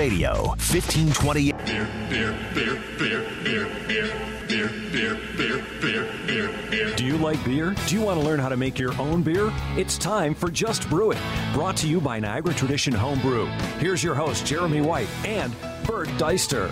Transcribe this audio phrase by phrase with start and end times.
[0.00, 1.52] Radio, 1520.
[1.52, 4.10] Beer, beer, beer, beer, beer, beer.
[4.48, 6.96] Beer, beer, beer, beer, beer, beer.
[6.96, 7.74] Do you like beer?
[7.86, 9.52] Do you want to learn how to make your own beer?
[9.76, 11.18] It's time for Just Brew It,
[11.52, 13.44] brought to you by Niagara Tradition Homebrew.
[13.78, 15.54] Here's your host, Jeremy White, and
[15.86, 16.68] Bert Deister.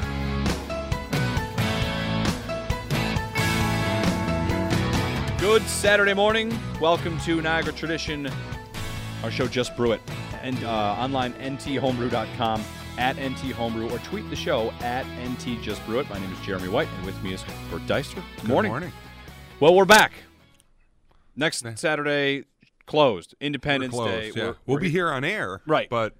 [5.39, 6.59] Good Saturday morning.
[6.81, 8.31] Welcome to Niagara Tradition,
[9.23, 10.01] our show Just Brew It,
[10.43, 12.65] and uh, online nthomebrew.com
[12.99, 16.11] at NT Homebrew or tweet the show at NT Just Brew It.
[16.11, 18.23] My name is Jeremy White, and with me is Bert Deister.
[18.41, 18.73] Good morning.
[18.73, 18.93] morning.
[19.61, 20.13] Well, we're back.
[21.37, 22.45] Next Saturday,
[22.87, 23.35] closed.
[23.41, 24.27] Independence We're Day.
[24.35, 24.43] yeah.
[24.43, 25.89] We're- we'll we're- be here on air, Right.
[25.89, 26.15] But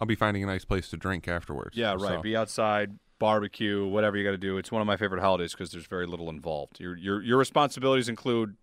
[0.00, 1.76] I'll be finding a nice place to drink afterwards.
[1.76, 2.00] Yeah, right.
[2.18, 4.56] so- Be outside, barbecue, whatever you got to do.
[4.56, 6.78] It's one of my favorite holidays because there's very little involved.
[6.80, 8.56] Your your your responsibilities include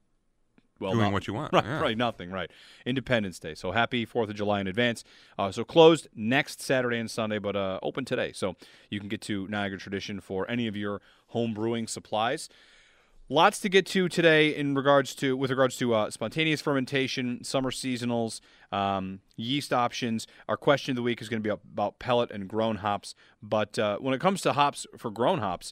[0.81, 1.79] well, Doing what you want, Right, yeah.
[1.79, 1.97] right.
[1.97, 2.31] Nothing.
[2.31, 2.51] Right.
[2.85, 3.55] Independence Day.
[3.55, 5.03] So happy Fourth of July in advance.
[5.37, 8.31] Uh, so closed next Saturday and Sunday, but uh, open today.
[8.33, 8.55] So
[8.89, 12.49] you can get to Niagara Tradition for any of your home brewing supplies.
[13.29, 17.71] Lots to get to today in regards to with regards to uh, spontaneous fermentation, summer
[17.71, 18.41] seasonals,
[18.73, 20.27] um, yeast options.
[20.49, 23.15] Our question of the week is going to be about pellet and grown hops.
[23.41, 25.71] But uh, when it comes to hops for grown hops,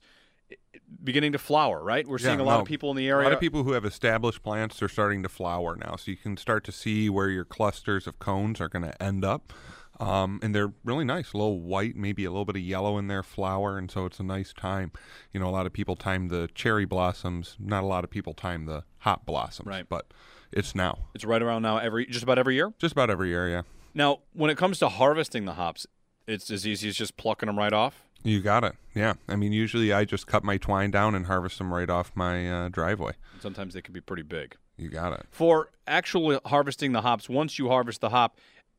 [1.04, 2.08] beginning to flower, right?
[2.08, 3.24] We're seeing Yeah, a lot no, of people in the area.
[3.24, 6.18] A lot of people who have established plants are starting to flower now, so you
[6.18, 9.54] can start to see where your clusters of cones are going to end up.
[10.00, 13.08] Um, and they're really nice, a little white, maybe a little bit of yellow in
[13.08, 14.94] their flower, and so it's a nice time.
[15.34, 17.58] You know, a lot of people time the cherry blossoms.
[17.60, 19.86] Not a lot of people time the hop blossoms, Right.
[19.90, 20.06] But
[20.54, 22.72] it's now, It's right around now every just about every year.
[22.80, 23.50] just about every year.
[23.50, 23.62] Yeah,
[23.94, 25.86] Now, when it comes to harvesting the hops,
[26.28, 28.06] it's as easy as just plucking them right off.
[28.24, 28.76] You got it.
[28.96, 32.12] Yeah, I mean, usually I just cut my twine down and harvest them right off
[32.16, 33.14] my uh, driveway.
[33.40, 34.56] Sometimes they can be pretty big.
[34.78, 35.26] You got it.
[35.32, 38.38] For actually harvesting the hops, once you harvest the hop,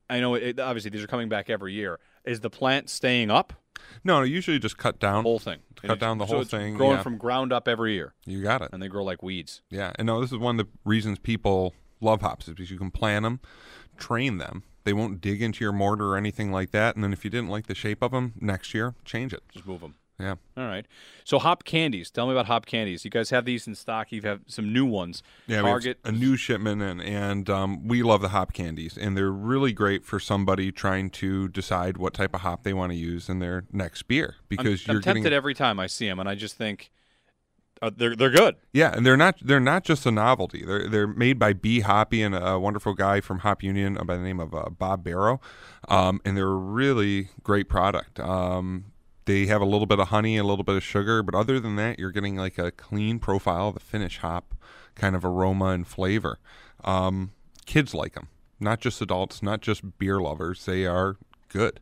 [0.08, 2.00] I know it, obviously these are coming back every year.
[2.24, 3.52] Is the plant staying up?
[4.04, 5.24] No, usually just cut down.
[5.24, 5.60] Whole thing.
[5.76, 7.02] Cut down the so whole it's thing, Growing yeah.
[7.02, 8.68] from ground up every year, You got it.
[8.72, 9.62] and they grow like weeds.
[9.70, 12.76] Yeah, and no, this is one of the reasons people love hops is because you
[12.76, 13.40] can plant them,
[13.96, 14.64] train them.
[14.90, 16.96] They won't dig into your mortar or anything like that.
[16.96, 19.44] And then if you didn't like the shape of them, next year change it.
[19.52, 19.94] Just move them.
[20.18, 20.84] Yeah, All right.
[21.22, 22.10] So hop candies.
[22.10, 23.04] Tell me about hop candies.
[23.04, 24.10] You guys have these in stock.
[24.10, 25.22] You have some new ones.
[25.46, 25.62] yeah.
[25.62, 26.00] Target.
[26.04, 30.04] a new shipment in, and um, we love the hop candies, and they're really great
[30.04, 33.62] for somebody trying to decide what type of hop they want to use in their
[33.72, 36.56] next beer because I'm you're tempted getting every time I see them, and I just
[36.56, 36.90] think
[37.82, 38.56] uh, they're they're good.
[38.72, 40.64] Yeah, and they're not they're not just a novelty.
[40.64, 44.22] They're they're made by B Hoppy and a wonderful guy from Hop Union by the
[44.22, 45.40] name of uh, Bob Barrow,
[45.88, 48.20] um, and they're a really great product.
[48.20, 48.86] Um,
[49.24, 51.76] they have a little bit of honey, a little bit of sugar, but other than
[51.76, 54.54] that, you're getting like a clean profile the finish hop
[54.94, 56.38] kind of aroma and flavor.
[56.84, 57.32] Um,
[57.64, 60.64] kids like them, not just adults, not just beer lovers.
[60.66, 61.16] They are
[61.48, 61.80] good.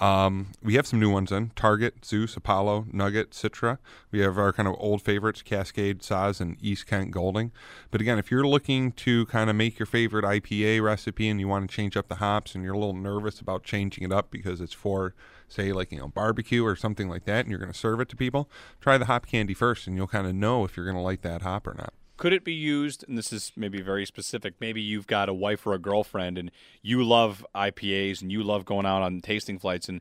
[0.00, 3.78] Um, we have some new ones in Target, Zeus, Apollo, Nugget, Citra.
[4.10, 7.52] We have our kind of old favorites, Cascade, Saaz, and East Kent Golding.
[7.90, 11.46] But again, if you're looking to kind of make your favorite IPA recipe and you
[11.46, 14.30] want to change up the hops and you're a little nervous about changing it up
[14.30, 15.14] because it's for,
[15.46, 18.08] say, like, you know, barbecue or something like that and you're going to serve it
[18.08, 18.48] to people,
[18.80, 21.20] try the hop candy first and you'll kind of know if you're going to like
[21.20, 21.92] that hop or not.
[22.16, 23.04] Could it be used?
[23.08, 24.54] And this is maybe very specific.
[24.60, 26.50] Maybe you've got a wife or a girlfriend, and
[26.82, 30.00] you love IPAs, and you love going out on tasting flights, and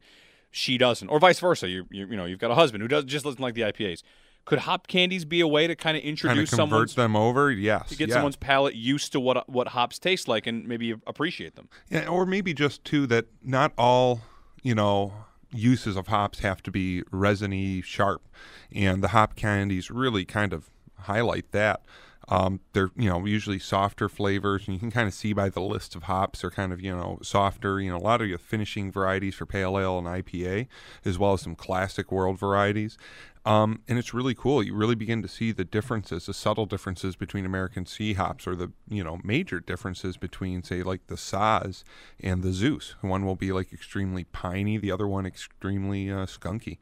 [0.51, 1.67] she doesn't, or vice versa.
[1.67, 4.03] You you, you know you've got a husband who does just doesn't like the IPAs.
[4.43, 7.15] Could hop candies be a way to kind of Kind of introduce convert someone's them
[7.15, 7.89] over, yes.
[7.89, 8.15] to get yeah.
[8.15, 11.69] someone's palate used to what what hops taste like, and maybe appreciate them?
[11.89, 14.21] Yeah, or maybe just too that not all,
[14.63, 15.13] you know,
[15.53, 18.27] uses of hops have to be resiny, sharp,
[18.73, 20.70] and the hop candies really kind of
[21.01, 21.83] highlight that.
[22.27, 25.59] Um, they're you know usually softer flavors, and you can kind of see by the
[25.59, 27.81] list of hops they're kind of you know softer.
[27.81, 30.67] You know a lot of your finishing varieties for pale ale and IPA,
[31.03, 32.97] as well as some classic world varieties.
[33.43, 34.61] Um, and it's really cool.
[34.61, 38.55] You really begin to see the differences, the subtle differences between American C hops, or
[38.55, 41.83] the you know major differences between, say, like the Saaz
[42.19, 42.95] and the Zeus.
[43.01, 46.77] One will be like extremely piney, the other one extremely uh, skunky.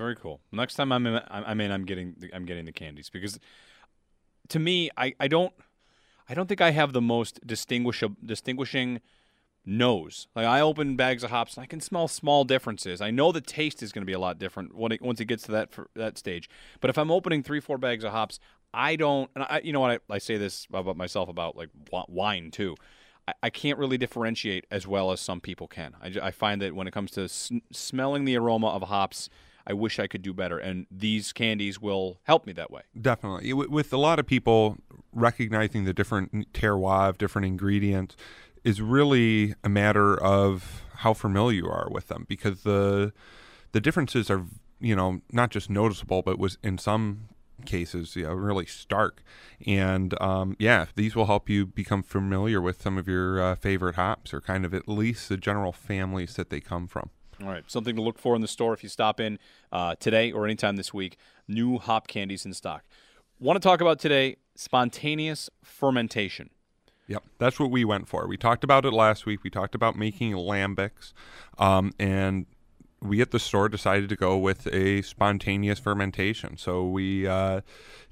[0.00, 0.40] Very cool.
[0.50, 3.38] Next time I'm in, I'm in, I'm getting the, I'm getting the candies because
[4.48, 5.52] to me, I, I don't
[6.26, 9.02] I don't think I have the most distinguishable distinguishing
[9.66, 10.26] nose.
[10.34, 13.02] Like I open bags of hops, and I can smell small differences.
[13.02, 15.26] I know the taste is going to be a lot different when it, once it
[15.26, 16.48] gets to that for, that stage.
[16.80, 18.40] But if I'm opening three four bags of hops,
[18.72, 19.30] I don't.
[19.34, 21.68] And I you know what I, I say this about myself about like
[22.08, 22.74] wine too.
[23.28, 25.94] I, I can't really differentiate as well as some people can.
[26.02, 29.28] I, I find that when it comes to s- smelling the aroma of hops,
[29.70, 30.58] I wish I could do better.
[30.58, 32.82] And these candies will help me that way.
[33.00, 33.52] Definitely.
[33.52, 34.78] With, a lot of people
[35.12, 38.16] recognizing the different terroir different ingredients,
[38.64, 43.12] is really a matter of how familiar you are with them because the
[43.72, 44.44] the differences are
[44.80, 47.28] you know not just noticeable but was in some
[47.64, 49.22] cases you know, really stark
[49.66, 53.96] and um, yeah these will help you become familiar with some of your uh, favorite
[53.96, 57.10] hops or kind of at least the general families that they come from
[57.42, 59.38] All right, something to look for in the store if you stop in
[59.72, 61.16] uh, today or anytime this week.
[61.48, 62.84] New hop candies in stock.
[63.38, 66.50] Want to talk about today spontaneous fermentation.
[67.06, 68.26] Yep, that's what we went for.
[68.26, 69.42] We talked about it last week.
[69.42, 71.12] We talked about making lambics,
[71.58, 72.44] um, and
[73.00, 76.58] we at the store decided to go with a spontaneous fermentation.
[76.58, 77.62] So we uh,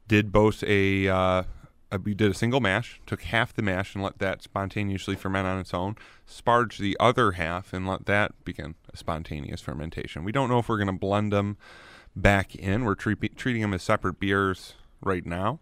[0.09, 1.43] did both a, uh,
[2.05, 5.59] we did a single mash, took half the mash and let that spontaneously ferment on
[5.59, 5.97] its own.
[6.27, 10.25] Sparged the other half and let that begin a spontaneous fermentation.
[10.25, 11.57] We don't know if we're going to blend them
[12.15, 12.85] back in.
[12.85, 15.61] We're treat- treating them as separate beers right now.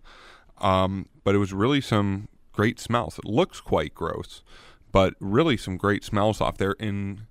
[0.59, 3.19] Um, but it was really some great smells.
[3.19, 4.43] It looks quite gross,
[4.91, 6.75] but really some great smells off there.
[6.81, 7.27] And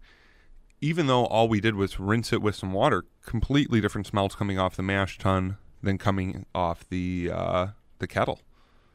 [0.79, 4.59] even though all we did was rinse it with some water, completely different smells coming
[4.59, 7.67] off the mash tun than coming off the uh,
[7.99, 8.39] the kettle.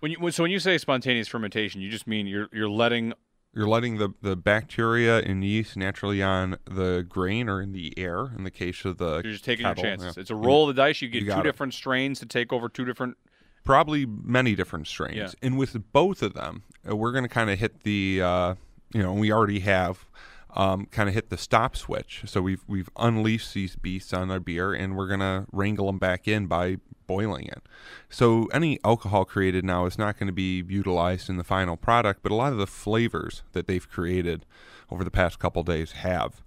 [0.00, 3.12] When you so when you say spontaneous fermentation, you just mean you're you're letting
[3.54, 8.30] You're letting the, the bacteria and yeast naturally on the grain or in the air
[8.36, 10.16] in the case of the you're just taking kettle, your chances.
[10.16, 10.20] yeah.
[10.20, 11.02] It's a roll of the dice.
[11.02, 11.42] You get You two it.
[11.42, 13.16] different strains to take over two different.
[13.64, 15.16] probably many different strains.
[15.16, 15.30] Yeah.
[15.42, 18.54] And with both of them, uh, we're going to kind of hit the, uh,
[18.94, 20.06] you know, we already have
[20.54, 22.22] um, kind of hit the stop switch.
[22.26, 25.98] So we've we've unleashed these beasts on our beer, and we're going to wrangle them
[25.98, 26.76] back in by
[27.06, 27.62] boiling it.
[28.08, 32.22] So any alcohol created now is not going to be utilized in the final product,
[32.22, 34.46] but a lot of the flavors that they've created
[34.90, 36.42] over the past couple days have.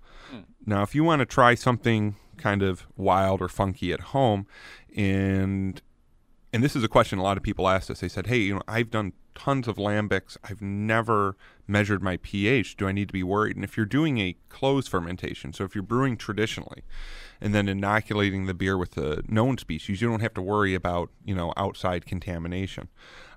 [0.65, 4.47] Now, if you want to try something kind of wild or funky at home,
[4.95, 5.81] and
[6.51, 7.99] and this is a question a lot of people asked us.
[7.99, 10.37] They said, "Hey, you know, I've done tons of lambics.
[10.43, 11.35] I've never
[11.67, 12.77] measured my pH.
[12.77, 15.75] Do I need to be worried?" And if you're doing a closed fermentation, so if
[15.75, 16.83] you're brewing traditionally,
[17.41, 21.09] and then inoculating the beer with a known species, you don't have to worry about
[21.23, 22.89] you know outside contamination.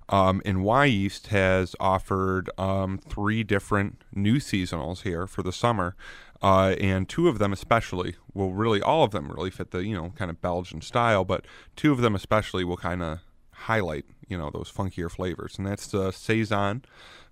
[0.08, 5.96] Um, and Wyeast has offered um, three different new seasonals here for the summer,
[6.42, 9.96] uh, and two of them especially will really, all of them really fit the you
[9.96, 11.44] know kind of Belgian style, but
[11.74, 13.18] two of them especially will kind of
[13.50, 16.84] highlight you know those funkier flavors, and that's the saison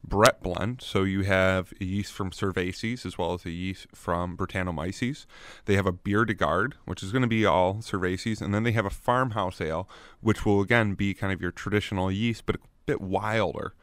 [0.07, 0.83] Brett blend.
[0.83, 5.27] So you have a yeast from cerevisiae as well as a yeast from Brettanomyces.
[5.65, 8.65] They have a Bière de Garde, which is going to be all cerevisiae, and then
[8.65, 9.89] they have a farmhouse ale,
[10.21, 13.75] which will again be kind of your traditional yeast, but a bit wilder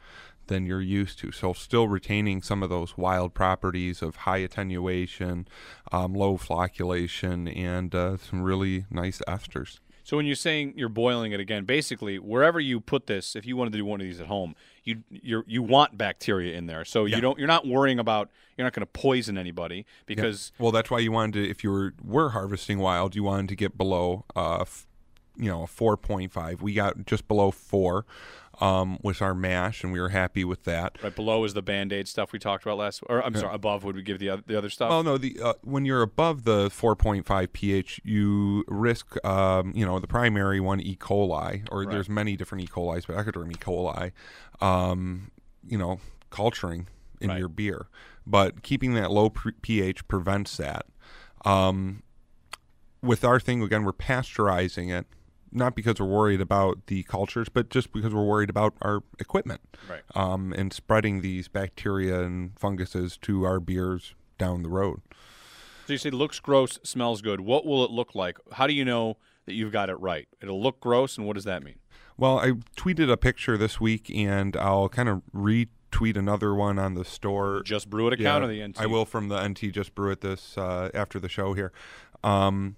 [0.46, 1.32] than you're used to.
[1.32, 5.46] So still retaining some of those wild properties of high attenuation,
[5.90, 9.80] um, low flocculation, and uh, some really nice esters.
[10.04, 13.56] So when you're saying you're boiling it again, basically wherever you put this, if you
[13.56, 14.54] wanted to do one of these at home,
[14.84, 16.84] you you you want bacteria in there.
[16.84, 17.16] So Yeah.
[17.16, 20.90] you don't you're not worrying about you're not going to poison anybody because Well, that's
[20.90, 24.24] why you wanted to, if you were were harvesting wild, you wanted to get below,
[24.36, 24.86] uh, f-
[25.36, 26.60] you know, a four point five.
[26.62, 28.04] We got just below four,
[28.62, 30.96] um, with our mash, and we were happy with that.
[31.02, 33.96] right below is the band-aid stuff we talked about last or I'm sorry, above would
[33.96, 34.90] we give the other, the other stuff?
[34.90, 39.98] Well, no, the uh, when you're above the 4.5 pH, you risk, um, you know,
[39.98, 40.94] the primary one, E.
[40.94, 42.68] coli, or there's many different E.
[42.68, 43.56] coli's, but Ectoderm E.
[43.56, 44.12] coli,
[44.64, 45.32] um,
[45.66, 45.98] you know,
[46.30, 46.86] culturing
[47.20, 47.38] in Right.
[47.40, 47.88] your beer.
[48.24, 50.86] But keeping that low pH prevents that.
[51.44, 52.04] Um,
[53.02, 55.06] with our thing, again, we're pasteurizing it,
[55.52, 59.60] not because we're worried about the cultures, but just because we're worried about our equipment
[59.88, 60.02] right.
[60.14, 65.02] um, and spreading these bacteria and funguses to our beers down the road.
[65.86, 67.40] So you say looks gross, smells good.
[67.40, 68.38] What will it look like?
[68.52, 69.16] How do you know
[69.46, 70.28] that you've got it right?
[70.40, 71.76] It'll look gross and what does that mean?
[72.16, 76.94] Well, I tweeted a picture this week, and I'll kind of retweet another one on
[76.94, 77.62] the store.
[77.64, 78.80] Just brew it account or the NT?
[78.80, 81.72] I will from the NT just brew it this uh, after the show here.
[82.22, 82.76] Um,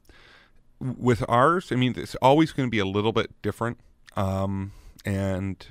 [0.81, 3.79] with ours, I mean, it's always going to be a little bit different,
[4.17, 4.73] um,
[5.05, 5.67] and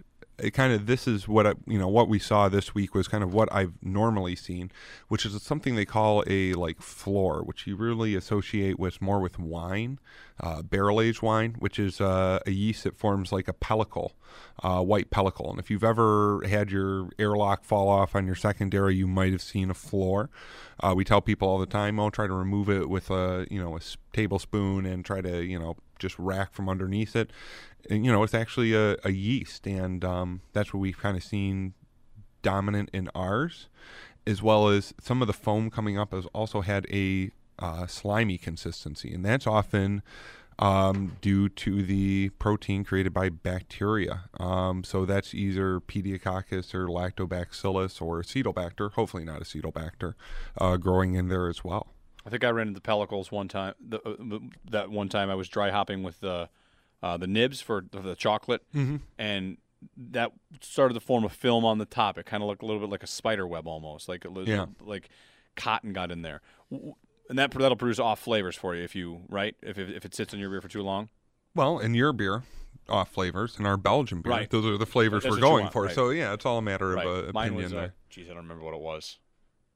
[0.51, 3.23] kind of this is what I, you know what we saw this week was kind
[3.23, 4.71] of what I've normally seen,
[5.07, 9.39] which is something they call a like flor, which you really associate with more with
[9.39, 9.99] wine,
[10.39, 14.11] uh, barrel aged wine, which is uh, a yeast that forms like a pellicle,
[14.61, 15.49] uh, white pellicle.
[15.49, 19.41] And if you've ever had your airlock fall off on your secondary, you might have
[19.41, 20.29] seen a flor.
[20.79, 23.61] Uh, we tell people all the time, "Oh, try to remove it with a you
[23.61, 23.81] know a
[24.13, 27.31] tablespoon and try to you know just rack from underneath it."
[27.89, 31.23] And you know it's actually a, a yeast, and um, that's what we've kind of
[31.23, 31.73] seen
[32.43, 33.69] dominant in ours,
[34.27, 38.37] as well as some of the foam coming up has also had a uh, slimy
[38.37, 40.03] consistency, and that's often
[40.59, 44.25] um, due to the protein created by bacteria.
[44.39, 50.13] Um, so that's either Pediococcus or Lactobacillus or Acetobacter, hopefully not Acetobacter,
[50.59, 51.92] uh, growing in there as well.
[52.25, 53.73] I think I rented the pellicles one time.
[53.85, 54.39] The, uh,
[54.71, 56.49] that one time I was dry hopping with the
[57.01, 58.97] uh, the nibs for the, chocolate, Mm-hmm.
[59.17, 59.57] and
[59.97, 62.17] that started to form a film on the top.
[62.17, 64.47] It kind of looked a little bit like a spider web almost, like it was
[64.47, 64.67] Yeah.
[64.79, 65.09] like
[65.57, 69.55] cotton got in there, and that that'll produce off flavors for you if you right
[69.61, 71.09] if if, it sits in your beer for too long.
[71.55, 72.43] Well, in your beer,
[72.87, 74.49] off flavors, in our Belgian beer, Right.
[74.49, 75.83] those are the flavors That's we're going want, for.
[75.83, 75.93] right.
[75.95, 77.05] So yeah, it's all a matter Right.
[77.05, 77.93] of uh, Mine opinion was, uh, there.
[78.09, 79.19] geez, I don't remember what it was.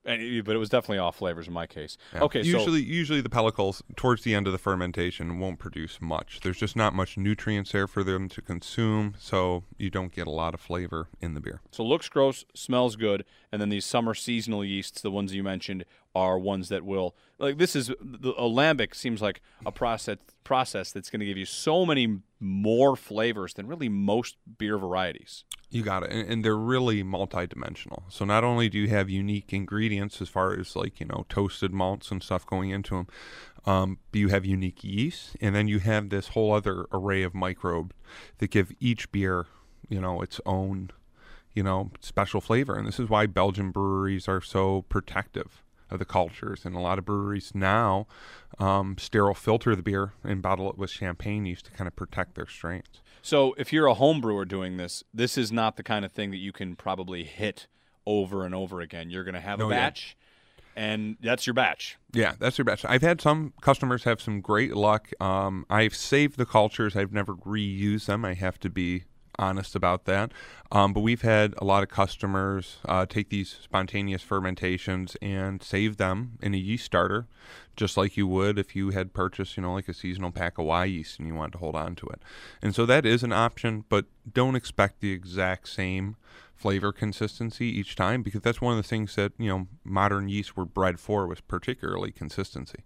[0.05, 1.97] And, but it was definitely off flavors in my case.
[2.13, 2.23] Yeah.
[2.23, 6.39] Okay, so usually usually the pellicles towards the end of the fermentation won't produce much.
[6.41, 10.31] There's just not much nutrients there for them to consume, so you don't get a
[10.31, 11.61] lot of flavor in the beer.
[11.71, 15.83] So looks gross, smells good, and then these summer seasonal yeasts, the ones you mentioned,
[16.17, 21.09] are ones that will like this is the alembic seems like a process process that's
[21.09, 25.43] going to give you so many more flavors than really most beer varieties.
[25.69, 28.03] You got it, and, and they're really multidimensional.
[28.09, 31.71] So not only do you have unique ingredients as far as like you know toasted
[31.71, 33.07] malts and stuff going into them,
[33.65, 37.93] um, you have unique yeast, and then you have this whole other array of microbes
[38.39, 39.45] that give each beer
[39.89, 40.89] you know its own
[41.53, 42.75] you know special flavor.
[42.75, 46.97] And this is why Belgian breweries are so protective of the cultures, and a lot
[46.99, 48.07] of breweries now
[48.59, 52.35] um, sterile filter the beer and bottle it with champagne used to kind of protect
[52.35, 53.01] their strains.
[53.21, 56.31] So if you're a home brewer doing this, this is not the kind of thing
[56.31, 57.67] that you can probably hit
[58.05, 59.09] over and over again.
[59.09, 59.75] You're going to have a Oh, yeah.
[59.75, 60.15] batch,
[60.75, 61.97] and that's your batch.
[62.13, 62.85] Yeah, that's your best.
[62.87, 65.09] I've had some customers have some great luck.
[65.19, 66.95] Um, I've saved the cultures.
[66.95, 68.23] I've never reused them.
[68.23, 69.03] I have to be
[69.39, 70.31] honest about that.
[70.71, 75.97] Um, but we've had a lot of customers uh, take these spontaneous fermentations and save
[75.97, 77.27] them in a yeast starter,
[77.75, 80.65] just like you would if you had purchased, you know, like a seasonal pack of
[80.65, 82.21] Wyeast and you wanted to hold on to it.
[82.61, 86.17] And so that is an option, but don't expect the exact same
[86.55, 90.57] flavor consistency each time because that's one of the things that you know modern yeast
[90.57, 92.79] were bred for was particularly consistency.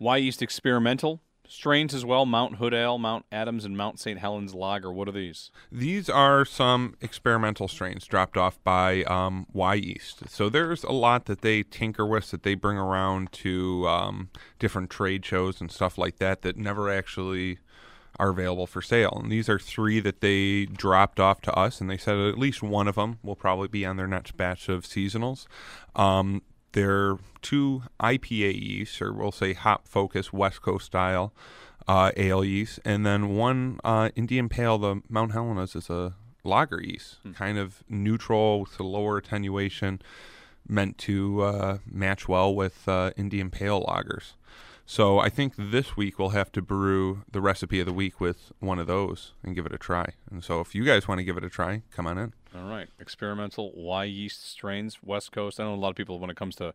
[0.00, 1.20] Wyeast experimental
[1.52, 2.24] strains as well.
[2.24, 4.18] Mount Hood Ale, Mount Adams, and Mount St.
[4.18, 4.92] Helens Lager.
[4.92, 5.50] What are these?
[5.70, 10.28] These are some experimental strains dropped off by um, Wyeast.
[10.28, 14.90] So there's a lot that they tinker with that they bring around to um, different
[14.90, 17.58] trade shows and stuff like that that never actually
[18.18, 19.18] are available for sale.
[19.22, 22.62] And these are three that they dropped off to us, and they said at least
[22.62, 25.46] one of them will probably be on their next batch of seasonals.
[25.94, 31.32] Um, they're two IPA yeasts, or we'll say hop focused West Coast style
[31.88, 34.78] uh, ale yeast, and then one uh, Indian Pale.
[34.78, 36.14] The Mount Helena's is a
[36.44, 40.00] lager yeast, kind of neutral with a lower attenuation,
[40.68, 44.32] meant to uh, match well with uh, Indian Pale lagers.
[44.84, 48.52] So I think this week we'll have to brew the recipe of the week with
[48.58, 50.14] one of those and give it a try.
[50.30, 52.32] And so if you guys want to give it a try, come on in.
[52.54, 55.58] All right, experimental Wyeast strains, West Coast.
[55.58, 56.74] I know a lot of people when it comes to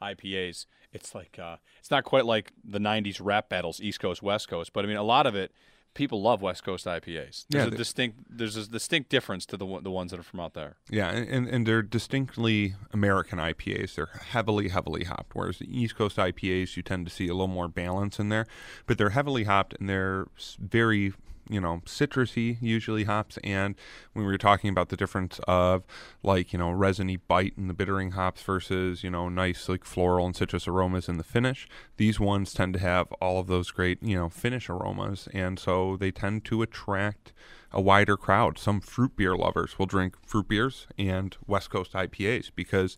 [0.00, 4.48] IPAs, it's like uh, it's not quite like the '90s rap battles, East Coast, West
[4.48, 5.52] Coast, but I mean a lot of it.
[5.98, 7.44] People love West Coast IPAs.
[7.48, 10.38] There's Yeah, a distinct there's a distinct difference to the the ones that are from
[10.38, 10.76] out there.
[10.88, 13.96] Yeah, and, and, and they're distinctly American IPAs.
[13.96, 15.34] They're heavily, heavily hopped.
[15.34, 18.46] Whereas the East Coast IPAs, you tend to see a little more balance in there.
[18.86, 20.28] But they're heavily hopped and they're
[20.60, 21.14] very,
[21.48, 23.38] you know, citrusy, usually hops.
[23.42, 23.74] And
[24.12, 25.84] when we were talking about the difference of
[26.22, 30.26] like, you know, resiny bite in the bittering hops versus, you know, nice like floral
[30.26, 34.02] and citrus aromas in the finish, these ones tend to have all of those great,
[34.02, 35.28] you know, finish aromas.
[35.32, 37.32] And so they tend to attract
[37.72, 38.58] a wider crowd.
[38.58, 42.96] Some fruit beer lovers will drink fruit beers and West Coast IPAs because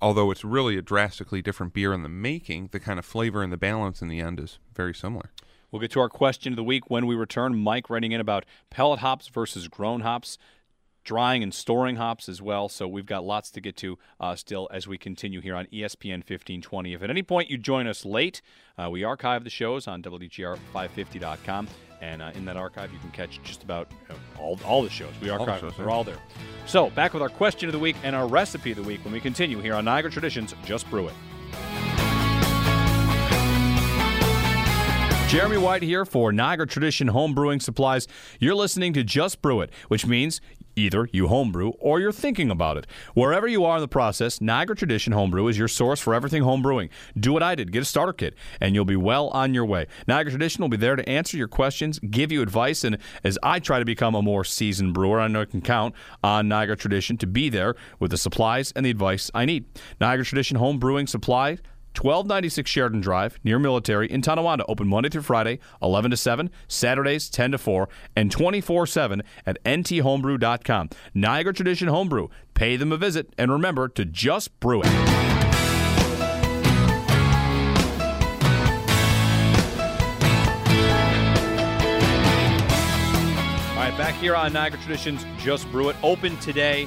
[0.00, 3.52] although it's really a drastically different beer in the making, the kind of flavor and
[3.52, 5.30] the balance in the end is very similar.
[5.72, 7.56] We'll get to our question of the week when we return.
[7.56, 10.36] Mike writing in about pellet hops versus grown hops,
[11.02, 12.68] drying and storing hops as well.
[12.68, 16.18] So we've got lots to get to uh, still as we continue here on ESPN
[16.18, 16.92] 1520.
[16.92, 18.42] If at any point you join us late,
[18.76, 21.68] uh, we archive the shows on WGR550.com.
[22.02, 25.12] And uh, in that archive, you can catch just about uh, all, all the shows.
[25.22, 26.18] We archive shows, They're all there.
[26.66, 29.14] So back with our question of the week and our recipe of the week when
[29.14, 30.54] we continue here on Niagara Traditions.
[30.64, 31.14] Just brew it.
[35.32, 38.06] Jeremy White here for Niagara Tradition Home Brewing Supplies.
[38.38, 40.42] You're listening to Just Brew It, which means
[40.76, 42.86] either you homebrew or you're thinking about it.
[43.14, 46.60] Wherever you are in the process, Niagara Tradition Homebrew is your source for everything home
[46.60, 46.90] brewing.
[47.18, 49.86] Do what I did, get a starter kit, and you'll be well on your way.
[50.06, 53.58] Niagara Tradition will be there to answer your questions, give you advice, and as I
[53.58, 57.16] try to become a more seasoned brewer, I know I can count on Niagara Tradition
[57.16, 59.64] to be there with the supplies and the advice I need.
[59.98, 61.56] Niagara Tradition Home Brewing Supply
[61.94, 64.64] 1296 Sheridan Drive, near Military, in Tonawanda.
[64.66, 69.62] Open Monday through Friday, 11 to 7, Saturdays, 10 to 4, and 24 7 at
[69.64, 70.90] nthomebrew.com.
[71.14, 72.28] Niagara Tradition Homebrew.
[72.54, 74.88] Pay them a visit, and remember to just brew it.
[83.82, 85.96] All right, back here on Niagara Traditions, Just Brew It.
[86.02, 86.86] Open today,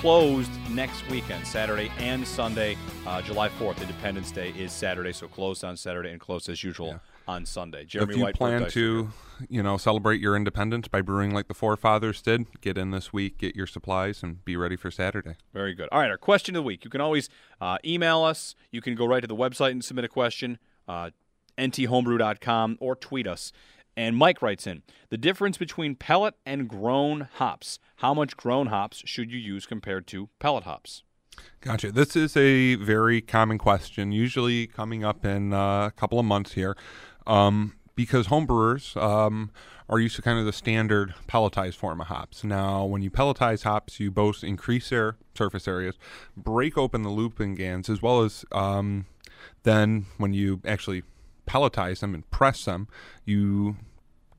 [0.00, 2.74] closed next weekend, Saturday and Sunday.
[3.06, 6.98] Uh, July 4th, Independence Day is Saturday, so closed on Saturday and closed as usual
[7.28, 7.84] on Sunday.
[7.84, 9.10] Jeremy if you White, plan to,
[9.50, 13.36] you know, celebrate your independence by brewing like the forefathers did, get in this week,
[13.36, 15.34] get your supplies, and be ready for Saturday.
[15.52, 15.90] Very good.
[15.92, 16.82] All right, our question of the week.
[16.82, 17.28] You can always
[17.60, 18.54] uh, email us.
[18.70, 21.10] You can go right to the website and submit a question, uh,
[21.58, 23.52] nthomebrew.com, or tweet us.
[23.96, 27.78] And Mike writes in the difference between pellet and grown hops.
[27.96, 31.02] How much grown hops should you use compared to pellet hops?
[31.60, 31.92] Gotcha.
[31.92, 36.52] This is a very common question, usually coming up in uh, a couple of months
[36.52, 36.76] here,
[37.26, 39.50] um, because homebrewers um,
[39.88, 42.44] are used to kind of the standard pelletized form of hops.
[42.44, 45.96] Now, when you pelletize hops, you both increase their surface areas,
[46.36, 49.06] break open the lupulin glands, as well as um,
[49.62, 51.02] then when you actually
[51.50, 52.86] pelletize them and press them,
[53.24, 53.76] you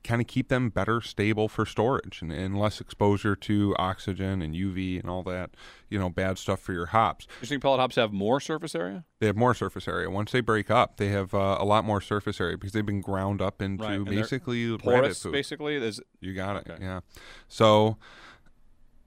[0.04, 4.56] kind of keep them better stable for storage and, and less exposure to oxygen and
[4.56, 5.52] UV and all that,
[5.90, 7.28] you know, bad stuff for your hops.
[7.42, 9.06] You think pellet hops have more surface area?
[9.20, 10.10] They have more surface area.
[10.10, 13.02] Once they break up, they have uh, a lot more surface area because they've been
[13.02, 15.76] ground up into Right, basically Porous, basically.
[15.76, 16.70] Is You got it.
[16.70, 16.84] Okay.
[16.84, 17.02] Yeah.
[17.48, 17.98] So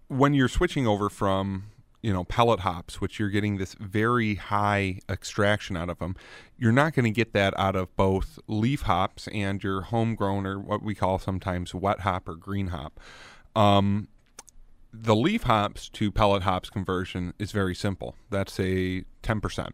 [0.08, 1.64] when you're switching over from
[2.04, 6.14] you know pellet hops, which you're getting this very high extraction out of them,
[6.58, 10.60] you're not going to get that out of both leaf hops and your homegrown or
[10.60, 13.00] what we call sometimes wet hop or green hop.
[13.56, 14.08] Um,
[14.92, 18.16] the leaf hops to pellet hops conversion is very simple.
[18.28, 19.70] That's a 10%.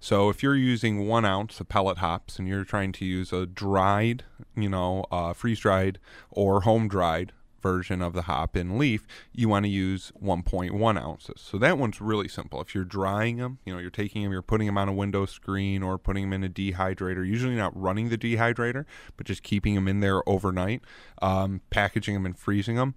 [0.00, 3.44] So if you're using one ounce of pellet hops and you're trying to use a
[3.44, 4.24] dried,
[4.56, 5.98] you know, uh, freeze dried
[6.30, 7.32] or home dried
[7.66, 11.40] version of the hop in leaf, you want to use 1.1 ounces.
[11.40, 12.60] So that one's really simple.
[12.60, 15.26] If you're drying them, you know, you're taking them, you're putting them on a window
[15.26, 18.84] screen or putting them in a dehydrator, usually not running the dehydrator,
[19.16, 20.80] but just keeping them in there overnight,
[21.20, 22.94] um, packaging them and freezing them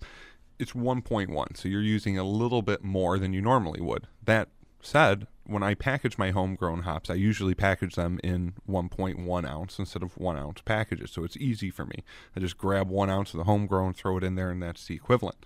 [0.59, 4.49] it's 1.1 so you're using a little bit more than you normally would that
[4.81, 10.03] said when i package my homegrown hops i usually package them in 1.1 ounce instead
[10.03, 11.11] of 1 ounce packages.
[11.11, 12.03] So it's easy for me.
[12.35, 14.95] I just grab 1 ounce of the homegrown throw it in there and that's the
[14.95, 15.45] equivalent.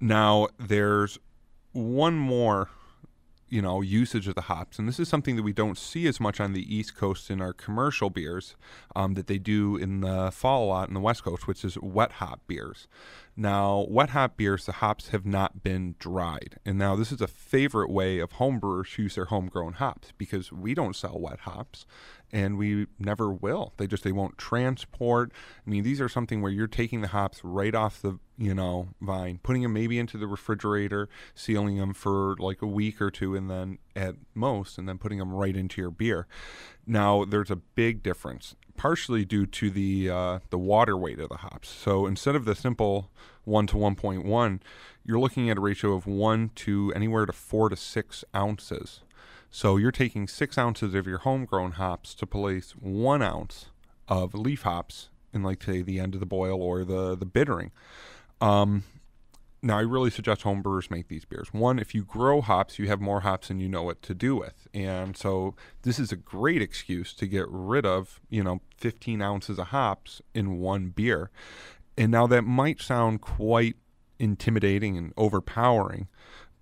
[0.00, 1.18] Now there's
[1.72, 2.68] one more
[3.50, 6.20] you know usage of the hops and this is something that we don't see as
[6.20, 8.56] much on the east coast in our commercial beers
[8.94, 11.78] um, that they do in the fall a lot in the west coast which is
[11.78, 12.86] wet hop beers
[13.38, 16.58] now wet hop beers the hops have not been dried.
[16.66, 20.52] And now this is a favorite way of homebrewers to use their homegrown hops because
[20.52, 21.86] we don't sell wet hops
[22.32, 23.72] and we never will.
[23.76, 25.32] They just they won't transport.
[25.66, 28.88] I mean these are something where you're taking the hops right off the you know
[29.00, 33.34] vine putting them maybe into the refrigerator sealing them for like a week or two
[33.34, 36.26] and then at most and then putting them right into your beer.
[36.86, 41.38] Now there's a big difference partially due to the uh, the water weight of the
[41.38, 41.68] hops.
[41.68, 43.10] So instead of the simple
[43.44, 44.60] 1 to 1.1
[45.04, 49.00] you're looking at a ratio of 1 to anywhere to 4 to 6 ounces
[49.50, 53.66] so you're taking six ounces of your homegrown hops to place one ounce
[54.06, 57.70] of leaf hops in, like say, the end of the boil or the the bittering.
[58.40, 58.84] Um,
[59.60, 61.52] now, I really suggest homebrewers make these beers.
[61.52, 64.36] One, if you grow hops, you have more hops than you know what to do
[64.36, 69.20] with, and so this is a great excuse to get rid of, you know, 15
[69.20, 71.30] ounces of hops in one beer.
[71.96, 73.74] And now that might sound quite
[74.20, 76.06] intimidating and overpowering,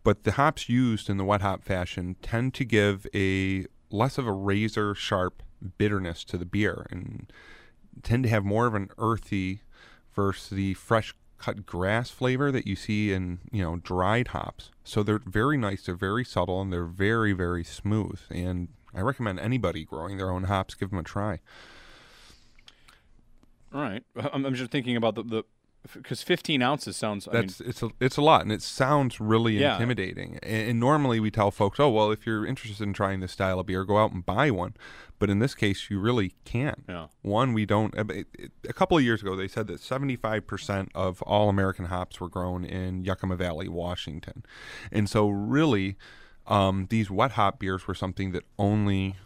[0.07, 4.25] but the hops used in the wet hop fashion tend to give a less of
[4.29, 5.42] a razor sharp
[5.79, 7.33] bitterness to the beer and
[8.05, 9.62] tend to have more of an earthy
[10.14, 14.71] versus the fresh cut grass flavor that you see in you know dried hops.
[14.85, 18.21] So they're very nice they're very subtle and they're very very smooth.
[18.31, 21.40] And i recommend anybody growing their own hops give them a try.
[23.75, 24.05] All right.
[24.33, 25.42] I'm, just thinking about the the
[25.94, 27.27] because 15 ounces sounds.
[27.29, 29.75] I mean, That's it's a it's a lot, and it sounds really Yeah.
[29.75, 30.38] intimidating.
[30.42, 33.61] And, and normally we tell folks, oh well, if you're interested in trying this style
[33.61, 34.75] of beer, go out and buy one.
[35.18, 36.85] But in this case, you really can't.
[36.88, 37.07] Yeah.
[37.22, 37.96] One, we don't.
[37.99, 41.87] uh, it- it- A couple of years ago, they said that 75% of all American
[41.87, 44.44] hops were grown in Yakima Valley, Washington,
[44.92, 45.96] and so really,
[46.46, 49.16] um, these wet hop beers were something that only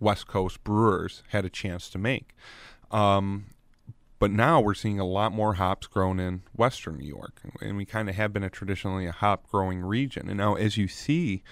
[0.00, 2.34] West Coast brewers had a chance to make.
[2.90, 3.46] Um,
[4.18, 7.84] but now we're seeing a lot more hops grown in western New York, and we
[7.84, 10.28] kind of have been a traditionally a hop growing region.
[10.28, 11.42] And now, as you see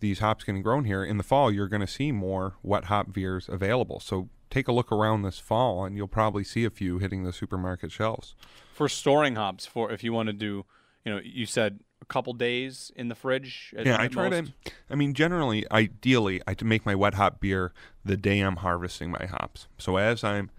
[0.00, 3.12] these hops getting grown here in the fall, you're going to see more wet hop
[3.12, 4.00] beers available.
[4.00, 7.32] So take a look around this fall, and you'll probably see a few hitting the
[7.32, 8.34] supermarket shelves.
[8.72, 10.64] For storing hops, for if you want to do,
[11.04, 13.74] you know, you said a couple days in the fridge.
[13.78, 14.52] Yeah, I try most?
[14.64, 14.72] to.
[14.90, 17.72] I mean, generally, ideally, I make my wet hop beer
[18.04, 19.68] the day I'm harvesting my hops.
[19.78, 20.50] So as I'm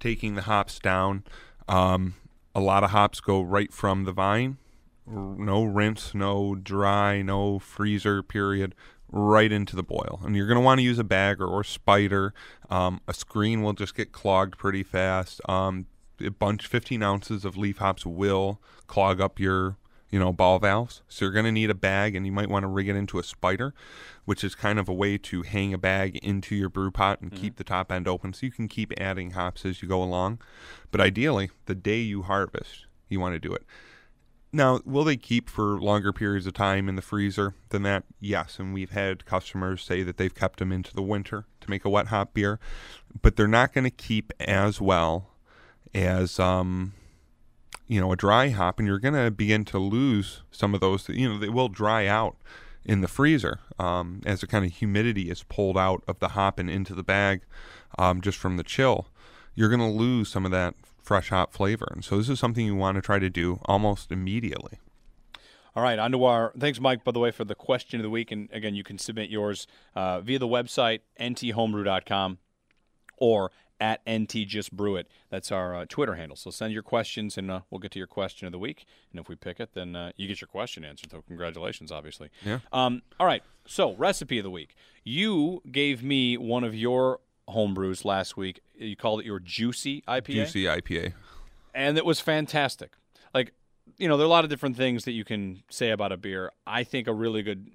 [0.00, 1.24] taking the hops down,
[1.68, 2.14] um,
[2.54, 4.58] a lot of hops go right from the vine,
[5.06, 8.74] no rinse, no dry, no freezer period,
[9.12, 10.20] right into the boil.
[10.24, 12.32] And you're going to want to use a bag or, or spider.
[12.68, 15.40] Um, a screen will just get clogged pretty fast.
[15.48, 15.86] Um,
[16.20, 19.76] a bunch, 15 ounces of leaf hops will clog up your
[20.10, 21.02] you know, ball valves.
[21.08, 23.18] So you're going to need a bag, and you might want to rig it into
[23.18, 23.74] a spider,
[24.24, 27.32] which is kind of a way to hang a bag into your brew pot and
[27.32, 30.40] keep the top end open, so you can keep adding hops as you go along.
[30.90, 33.64] But ideally, the day you harvest, you want to do it.
[34.52, 38.02] Now, will they keep for longer periods of time in the freezer than that?
[38.18, 41.84] Yes, and we've had customers say that they've kept them into the winter to make
[41.84, 42.58] a wet hop beer,
[43.22, 45.30] but they're not going to keep as well
[45.94, 46.94] as um,
[47.90, 51.08] you know a dry hop and you're going to begin to lose some of those
[51.08, 52.36] you know they will dry out
[52.84, 56.58] in the freezer um, as the kind of humidity is pulled out of the hop
[56.60, 57.42] and into the bag
[57.98, 59.08] um, just from the chill
[59.56, 62.64] you're going to lose some of that fresh hop flavor and so this is something
[62.64, 64.78] you want to try to do almost immediately
[65.74, 66.52] All right, on to our.
[66.58, 68.32] Thanks, Mike, by the way, for the question of the week.
[68.32, 72.38] And again, you can submit yours uh, via the website, nthomebrew.com,
[73.18, 75.08] or at NT Just Brew It.
[75.30, 76.36] That's our uh, Twitter handle.
[76.36, 78.84] So send your questions, and uh, we'll get to your question of the week.
[79.10, 81.10] And if we pick it, then uh, you get your question answered.
[81.10, 82.30] So congratulations, obviously.
[82.44, 82.60] Yeah.
[82.72, 84.74] Um, all right, so recipe of the week.
[85.04, 88.60] You gave me one of your home brews last week.
[88.74, 91.12] You called it your Juicy IPA juicy ipa
[91.74, 92.92] and it was fantastic.
[93.34, 93.52] Like,
[93.98, 96.16] you know, there are a lot of different things that you can say about a
[96.16, 96.52] beer.
[96.66, 97.68] I think a really good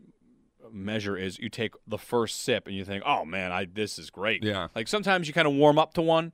[0.76, 4.10] measure is you take the first sip and you think, "Oh man, I this is
[4.10, 4.68] great." Yeah.
[4.76, 6.34] Like sometimes you kind of warm up to one,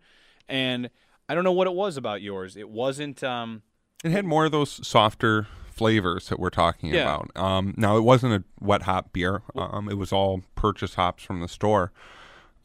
[0.50, 0.90] and
[1.30, 2.58] I don't know what it was about yours.
[2.58, 3.24] It wasn't.
[3.24, 3.62] um
[4.04, 7.02] it had more of those softer flavors that we're talking Yeah.
[7.04, 7.32] about.
[7.36, 9.44] Um, now it wasn't a wet hop beer.
[9.56, 11.92] Um, it was all purchase hops from the store.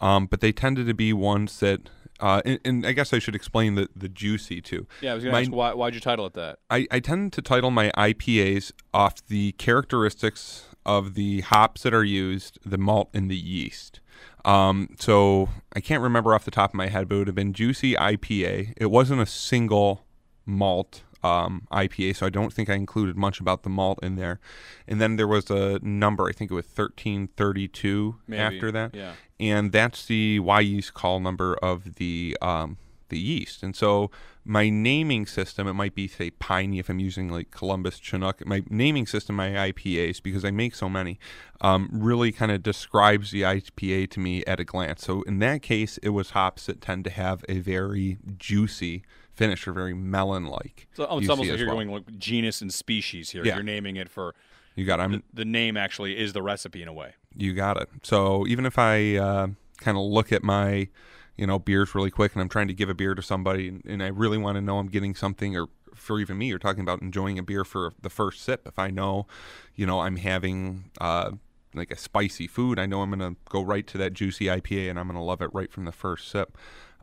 [0.00, 1.88] Um, but they tended to be ones that,
[2.20, 4.86] uh, and, and I guess I should explain the the juicy too.
[5.02, 6.58] Yeah, I was going to ask why why'd you title it that?
[6.70, 12.04] I, I tend to title my IPAs off the characteristics of the hops that are
[12.04, 14.00] used, the malt, and the yeast.
[14.44, 17.34] Um, so I can't remember off the top of my head, but it would have
[17.34, 18.74] been Juicy IPA.
[18.76, 20.06] It wasn't a single
[20.46, 24.38] malt um, IPA, so I don't think I included much about the malt in there.
[24.86, 29.14] And then there was a number, I think it was 1332 Maybe, after that yeah.
[29.40, 33.62] and that's the Wyeast call number of the um, the yeast.
[33.62, 34.10] And so
[34.46, 38.46] my naming system, it might be say Piney if I'm using like Columbus Chinook.
[38.46, 41.18] My naming system, my IPAs, because I make so many,
[41.60, 45.04] um, really kind of describes the IPA to me at a glance.
[45.04, 49.02] So in that case, it was hops that tend to have a very juicy
[49.34, 50.86] finish or very melon-like.
[50.94, 51.76] So oh, it's almost like you're well.
[51.76, 53.44] going like genus and species here.
[53.44, 53.56] Yeah.
[53.56, 54.34] You're naming it for
[54.76, 55.00] You got.
[55.00, 55.02] it.
[55.02, 55.76] I'm the name.
[55.76, 57.14] Actually, is the recipe in a way.
[57.34, 57.88] You got it.
[58.02, 60.88] So even if I uh, kind of look at my,
[61.36, 63.84] you know, beers really quick, and I'm trying to give a beer to somebody, and,
[63.84, 66.82] and I really want to know I'm getting something, or for even me, you're talking
[66.82, 68.66] about enjoying a beer for the first sip.
[68.66, 69.26] If I know,
[69.74, 71.32] you know, I'm having uh,
[71.74, 74.90] like a spicy food, I know I'm going to go right to that juicy IPA,
[74.90, 76.56] and I'm going to love it right from the first sip.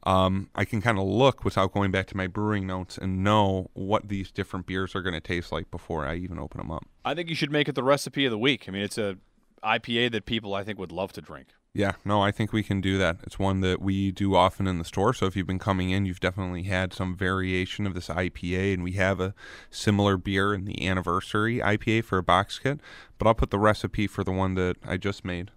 [0.05, 3.69] Um, I can kind of look without going back to my brewing notes and know
[3.73, 6.85] what these different beers are going to taste like before I even open them up.
[7.05, 8.65] I think you should make it the recipe of the week.
[8.67, 9.17] I mean, it's a
[9.63, 11.47] IPA that people I think would love to drink.
[11.75, 13.17] Yeah, no, I think we can do that.
[13.23, 15.11] It's one that we do often in the store.
[15.11, 18.83] So if you've been coming in, you've definitely had some variation of this IPA, and
[18.83, 19.33] we have a
[19.71, 22.79] similar beer in the anniversary IPA for a box kit.
[23.17, 25.49] But I'll put the recipe for the one that I just made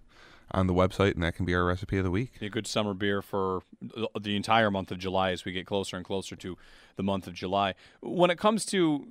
[0.49, 2.31] on the website, and that can be our recipe of the week.
[2.41, 6.05] A good summer beer for the- entire month of July as we get closer and
[6.05, 6.57] closer to
[6.95, 7.75] the month of July.
[8.01, 9.05] When it comes to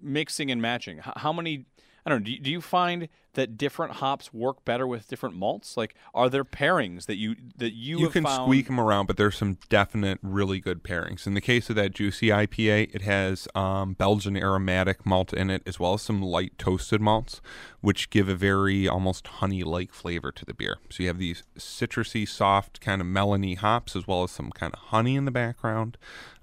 [0.00, 1.64] mixing and matching, how many?
[2.04, 2.24] I don't know.
[2.24, 5.76] Do you, do you find that different hops work better with different malts?
[5.76, 8.44] Like, are there pairings that you that you, You can found?
[8.44, 11.26] squeak them around, but there's some definite really good pairings.
[11.26, 15.62] In the case of that juicy IPA, it has um, Belgian aromatic malt in it,
[15.64, 17.40] as well as some light toasted malts,
[17.80, 20.78] which give a very almost honey-like flavor to the beer.
[20.90, 24.74] So you have these citrusy, soft, kind of melony hops, as well as some kind
[24.74, 25.96] of honey in the background.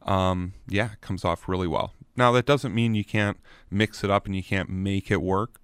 [0.04, 1.94] Um, yeah, it comes off really well.
[2.20, 3.38] Now that doesn't mean you can't
[3.72, 5.60] mix it up and you can't make it work.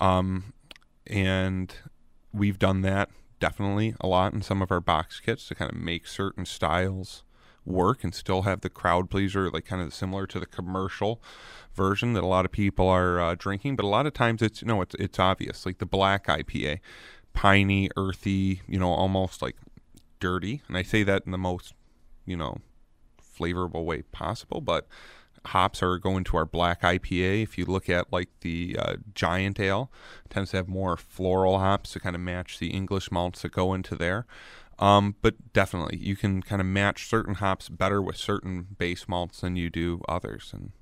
[0.00, 0.52] Um,
[1.06, 1.72] and
[2.32, 5.78] we've done that definitely a lot in some of our box kits to kind of
[5.78, 7.22] make certain styles
[7.64, 11.22] work and still have the crowd pleaser like kind of similar to the commercial
[11.72, 14.60] version that a lot of people are uh, drinking but a lot of times it's
[14.60, 16.80] you know it's, it's obvious like the black ipa
[17.38, 19.54] piney, earthy, you know, almost like
[20.18, 20.60] dirty.
[20.66, 21.72] And I say that in the most,
[22.26, 22.58] you know,
[23.22, 24.60] flavorful way possible.
[24.60, 24.88] But
[25.46, 27.42] hops are going to our black IPA.
[27.42, 29.90] If you look at like the uh, Giant Ale,
[30.28, 33.74] tends to have more floral hops to kind of match the English malts that go
[33.74, 34.26] into there.
[34.78, 39.40] Um, but definitely, you can kind of match certain hops better with certain base malts
[39.40, 40.50] than you do others.
[40.52, 40.72] And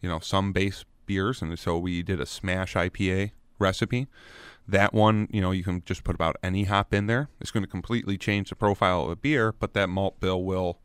[0.00, 4.08] you know, some base beers, and so we did a smash IPA recipe.
[4.68, 7.28] That one, you know, you can just put about any hop in there.
[7.40, 10.78] It's going to completely change the profile of a beer, but that malt bill will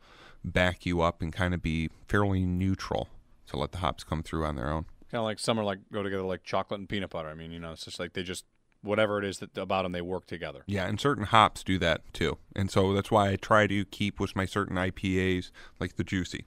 [0.44, 3.08] back you up and kind of be fairly neutral
[3.48, 4.84] to let the hops come through on their own.
[5.10, 7.28] Kind of like some are like go together like chocolate and peanut butter.
[7.28, 8.44] I mean, you know, it's just like they just
[8.82, 10.62] whatever it is that about them they work together.
[10.66, 12.38] Yeah, and certain hops do that too.
[12.54, 16.44] And so that's why I try to keep with my certain IPAs like the juicy.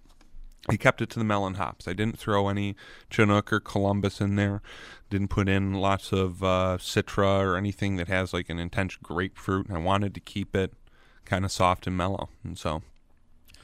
[0.69, 1.87] I kept it to the melon hops.
[1.87, 2.75] I didn't throw any
[3.09, 4.61] Chinook or Columbus in there.
[5.09, 9.67] Didn't put in lots of uh, Citra or anything that has like an intense grapefruit.
[9.67, 10.73] And I wanted to keep it
[11.25, 12.29] kind of soft and mellow.
[12.43, 12.83] And so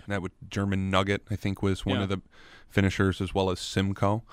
[0.07, 2.03] that would German Nugget, I think, was one Yeah.
[2.03, 2.21] of the
[2.69, 4.23] finishers, as well as Simcoe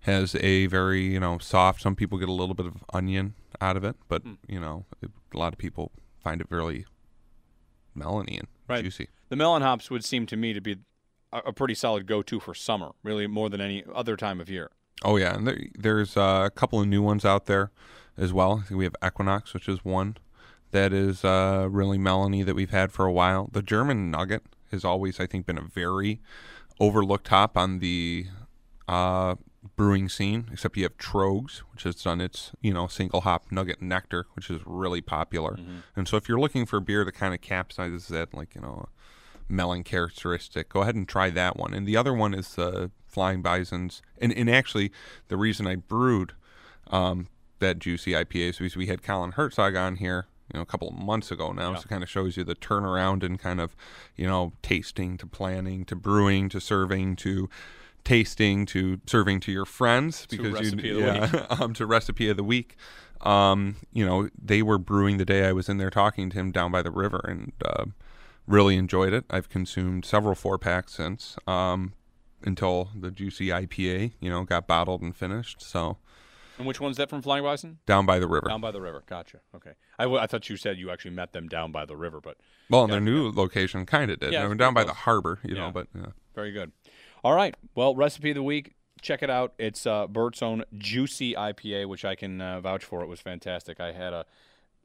[0.00, 1.80] has a very you know soft.
[1.82, 4.34] Some people get a little bit of onion out of it, but Hmm.
[4.48, 5.92] you know a lot of people
[6.22, 6.86] find it very
[7.96, 8.82] melony and Right.
[8.84, 9.08] juicy.
[9.28, 10.78] The melon hops would seem to me to be
[11.32, 14.70] a, a pretty solid go-to for summer, really more than any other time of year.
[15.04, 17.70] Oh yeah, and there, there's uh, a couple of new ones out there
[18.16, 18.60] as well.
[18.64, 20.16] I think we have Equinox, which is one
[20.70, 23.48] that is uh, really melony that we've had for a while.
[23.52, 24.42] The German Nugget
[24.72, 26.20] has always, I think, been a very
[26.80, 28.26] overlooked hop on the
[28.88, 29.36] uh,
[29.76, 30.48] brewing scene.
[30.52, 34.50] Except you have Tröegs, which has done its you know single hop Nugget Nectar, which
[34.50, 35.56] is really popular.
[35.94, 38.60] And so if you're looking for a beer that kind of capsizes that, like you
[38.60, 38.88] know
[39.48, 40.68] melon characteristic.
[40.68, 41.74] Go ahead and try that one.
[41.74, 44.02] And the other one is uh, Flying Bisons.
[44.20, 44.90] And, and actually,
[45.28, 46.32] the reason I brewed
[46.88, 50.66] um, that juicy IPA is because we had Colin Herzog on here, you know, a
[50.66, 51.74] couple of months ago now.
[51.74, 53.74] So it kind of shows you the turnaround and kind of,
[54.16, 57.48] you know, tasting to planning to brewing to serving to
[58.04, 62.28] tasting to serving to your friends because recipe you of the yeah, um, to recipe
[62.28, 62.76] of the week.
[63.22, 66.50] Um, you know, they were brewing the day I was in there talking to him
[66.50, 67.84] down by the river, and uh,
[68.46, 69.24] really enjoyed it.
[69.30, 71.92] I've consumed several four packs since um,
[72.42, 75.62] until the juicy IPA, you know, got bottled and finished.
[75.62, 75.98] So
[76.58, 77.78] And which one's that from Flying Bison?
[77.86, 78.48] down by the river.
[78.48, 79.02] Down by the river.
[79.06, 79.38] Gotcha.
[79.54, 79.72] Okay.
[79.98, 82.36] I, w- I thought you said you actually met them down by the river, but
[82.68, 84.32] well, in their new location, kind of did.
[84.32, 85.62] Yeah, I it's mean, down by the harbor, you Yeah.
[85.62, 85.70] know.
[85.72, 86.06] But yeah.
[86.34, 86.72] Very good.
[87.24, 87.54] All right.
[87.74, 88.74] Well, recipe of the week.
[89.00, 89.54] Check it out.
[89.58, 93.02] It's uh, Bert's own juicy IPA, which I can uh, vouch for.
[93.02, 93.80] It was fantastic.
[93.80, 94.26] I had a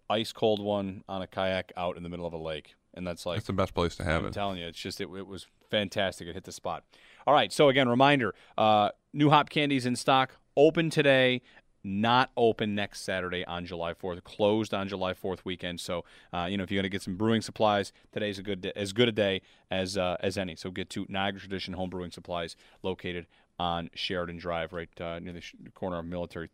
[0.09, 3.25] ice cold one on a kayak out in the middle of a lake, and that's
[3.25, 4.27] like that's the best place to have it.
[4.27, 6.27] I'm telling you, it's just it, it was fantastic.
[6.27, 6.83] It hit the spot.
[7.27, 7.51] All right.
[7.53, 10.37] So again, reminder: uh, new hop candies in stock.
[10.57, 11.41] Open today.
[11.83, 14.21] Not open next Saturday on July 4th.
[14.23, 15.79] Closed on July 4th weekend.
[15.79, 18.59] So, uh, you know, if you're going to get some brewing supplies, today's a good
[18.59, 19.41] day, as good a day
[19.71, 20.55] as uh, as any.
[20.57, 23.27] So get to Niagara Tradition Home Brewing Supplies, located
[23.59, 26.49] on Sheridan Drive, right uh, near the sh- corner of Military.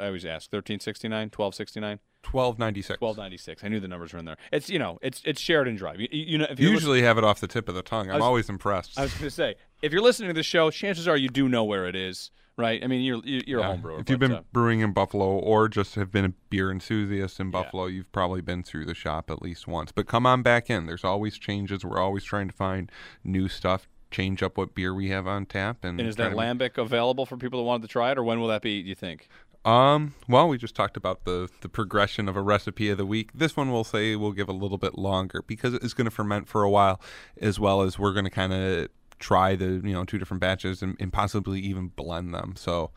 [0.00, 3.00] I always ask 1369, 1269, Twelve ninety six.
[3.00, 3.64] 1296.
[3.64, 4.36] I knew the numbers were in there.
[4.52, 6.00] It's you know, it's it's Sheridan Drive.
[6.00, 8.08] You, you know, if you Usually have it off the tip of the tongue.
[8.10, 8.98] I'm was- always impressed.
[8.98, 11.48] I was going to say, if you're listening to the show, chances are you do
[11.48, 12.82] know where it is, right?
[12.82, 13.68] I mean, you're you're, you're a Yeah.
[13.68, 14.00] home brewer.
[14.00, 17.50] If you've been uh, brewing in Buffalo or just have been a beer enthusiast in
[17.50, 19.92] Buffalo, you've probably been through the shop at least once.
[19.92, 20.86] But come on back in.
[20.86, 21.84] There's always changes.
[21.84, 22.90] We're always trying to find
[23.24, 25.84] new stuff, change up what beer we have on tap.
[25.84, 28.24] And, and is that to- lambic available for people that wanted to try it, or
[28.24, 28.82] when will that be?
[28.82, 29.28] Do you think?
[29.64, 33.30] Um, well, we just talked about the the progression of a recipe of the week.
[33.34, 36.48] This one we'll say we'll give a little bit longer because it's going to ferment
[36.48, 37.00] for a while,
[37.40, 40.82] as well as we're going to kind of try the you know two different batches
[40.82, 42.54] and, and possibly even blend them.
[42.56, 42.90] So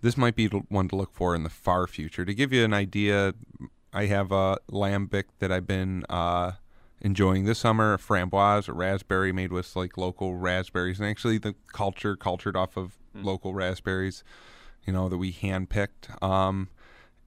[0.00, 2.24] this might be one to look for in the far future.
[2.24, 3.34] To give you an idea,
[3.92, 6.52] I have a lambic that I've been uh,
[7.00, 11.54] enjoying this summer, a framboise, a raspberry made with like local raspberries, and actually the
[11.72, 14.22] culture cultured off of local raspberries
[14.88, 16.22] you know, that we handpicked.
[16.22, 16.70] Um,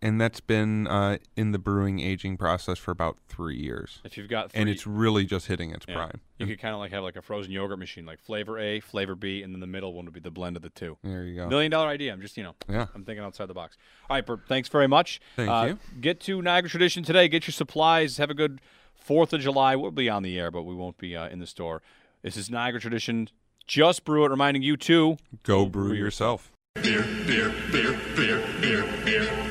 [0.02, 4.00] and that's been uh, in the brewing aging process for about three years.
[4.04, 6.22] If you've got, And it's really just hitting its yeah, prime.
[6.40, 9.16] you could kind of like have like a frozen yogurt machine, like flavor A, flavor
[9.16, 10.98] B, and then the middle one would be the blend of the two.
[11.04, 11.48] There you go.
[11.50, 12.12] Million dollar idea.
[12.14, 12.88] I'm just, you know, Yeah.
[12.96, 13.78] I'm thinking outside the box.
[14.10, 15.22] All right, Bert, thanks very much.
[15.36, 15.80] Thank Uh, you.
[16.02, 17.28] Get to Niagara Tradition today.
[17.28, 18.18] Get your supplies.
[18.18, 18.60] Have a good
[19.08, 19.76] 4th of July.
[19.76, 21.82] We'll be on the air, but we won't be uh, in the store.
[22.24, 23.30] This is Niagara Tradition.
[23.68, 26.52] Just brew it, reminding you to Go brew yourself.
[26.76, 29.51] beer, beer, beer, beer, beer, beer, beer,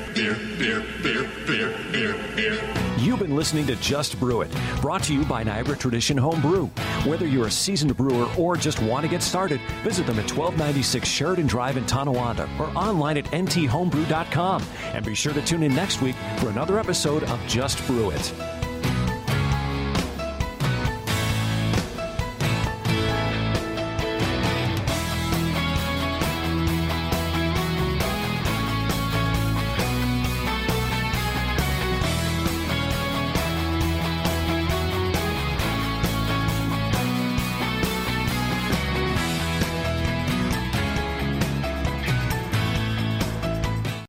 [0.58, 2.74] beer, beer, beer, beer, beer.
[2.98, 4.50] You've been listening to Just Brew It,
[4.80, 6.66] brought to you by Niagara Tradition Home Brew.
[7.06, 11.08] Whether you're a seasoned brewer or just want to get started, visit them at 1296
[11.08, 14.62] Sheridan Drive in Tonawanda or online at nthomebrew.com.
[14.92, 18.59] And be sure to tune in next week for another episode of Just Brew It.